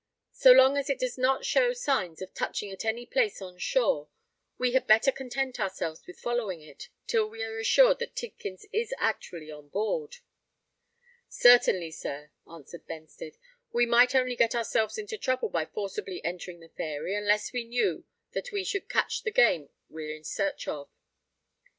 "So 0.31 0.51
long 0.51 0.77
as 0.77 0.89
it 0.89 0.97
does 0.97 1.15
not 1.15 1.45
show 1.45 1.73
signs 1.73 2.23
of 2.23 2.33
touching 2.33 2.71
at 2.71 2.83
any 2.85 3.05
place 3.05 3.39
on 3.39 3.59
shore, 3.59 4.09
we 4.57 4.71
had 4.71 4.87
better 4.87 5.11
content 5.11 5.59
ourselves 5.59 6.07
with 6.07 6.17
following 6.19 6.59
it, 6.59 6.89
till 7.05 7.29
we 7.29 7.43
are 7.43 7.59
assured 7.59 7.99
that 7.99 8.15
Tidkins 8.15 8.65
is 8.73 8.95
actually 8.97 9.51
on 9.51 9.69
board." 9.69 10.15
"Certainly, 11.29 11.91
sir," 11.91 12.31
answered 12.49 12.87
Benstead. 12.87 13.37
"We 13.71 13.85
might 13.85 14.15
only 14.15 14.35
get 14.35 14.55
ourselves 14.55 14.97
into 14.97 15.19
trouble 15.19 15.49
by 15.49 15.65
forcibly 15.65 16.25
entering 16.25 16.61
the 16.61 16.69
Fairy, 16.69 17.13
unless 17.13 17.53
we 17.53 17.63
knew 17.65 18.05
that 18.31 18.51
we 18.51 18.63
should 18.63 18.89
catch 18.89 19.21
the 19.21 19.29
game 19.29 19.69
we're 19.87 20.15
in 20.15 20.23
search 20.23 20.67
of." 20.67 20.89